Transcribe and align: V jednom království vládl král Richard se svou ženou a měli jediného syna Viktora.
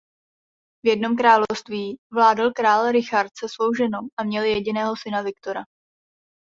V 0.85 0.87
jednom 0.87 1.15
království 1.15 1.97
vládl 2.13 2.51
král 2.51 2.91
Richard 2.91 3.29
se 3.39 3.49
svou 3.49 3.73
ženou 3.73 3.99
a 4.19 4.23
měli 4.23 4.49
jediného 4.51 4.93
syna 5.03 5.21
Viktora. 5.21 5.63